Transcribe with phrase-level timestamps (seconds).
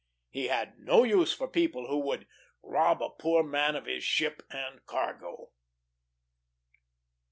[0.31, 2.25] He had no use for people who would
[2.63, 5.51] "rob a poor man of his ship and cargo."